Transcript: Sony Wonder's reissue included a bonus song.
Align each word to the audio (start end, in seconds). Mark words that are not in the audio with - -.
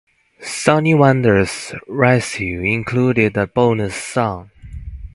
Sony 0.41 0.97
Wonder's 0.97 1.73
reissue 1.87 2.63
included 2.65 3.37
a 3.37 3.45
bonus 3.45 3.93
song. 3.93 4.49